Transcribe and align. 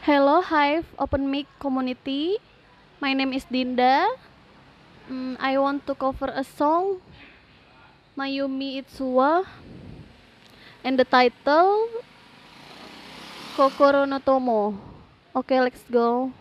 Hello, 0.00 0.40
Hive 0.40 0.88
Open 0.96 1.28
Mic 1.28 1.44
community. 1.60 2.40
My 3.04 3.12
name 3.12 3.36
is 3.36 3.44
Dinda. 3.44 4.08
Mm, 5.12 5.36
I 5.36 5.60
want 5.60 5.84
to 5.84 5.92
cover 5.92 6.32
a 6.32 6.40
song, 6.40 7.04
Mayumi 8.16 8.80
Itsuwa, 8.80 9.44
and 10.80 10.96
the 10.96 11.04
title 11.04 11.84
Kokoro 13.60 14.08
no 14.08 14.24
Tomo. 14.24 14.72
Okay, 15.36 15.60
let's 15.60 15.84
go. 15.92 16.32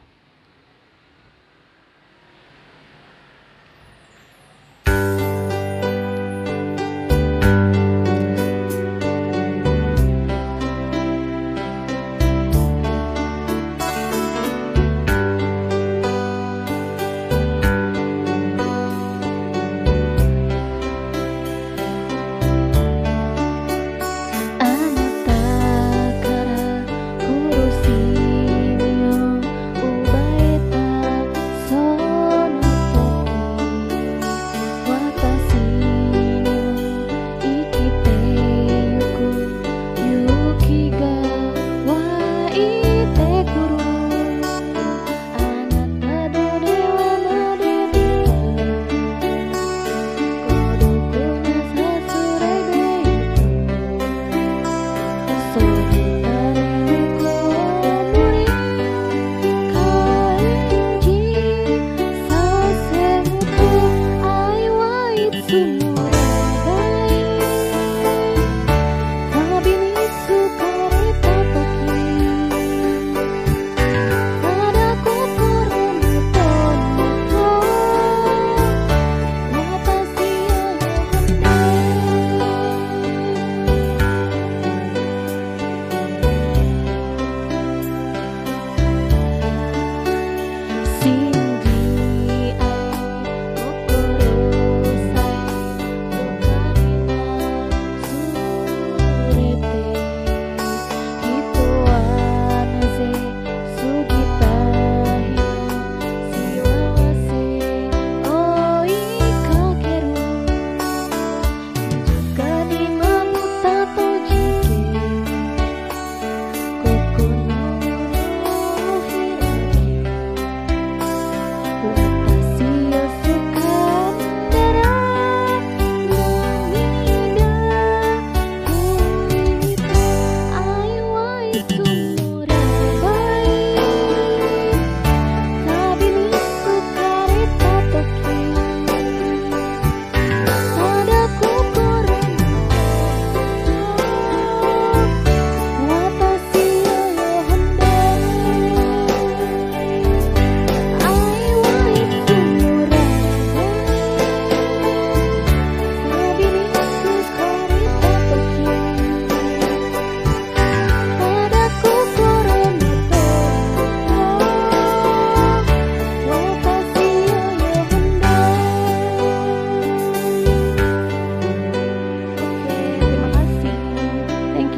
tudo. 131.52 131.89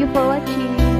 Vou 0.01 0.07
boa 0.07 0.39
tia. 0.39 0.90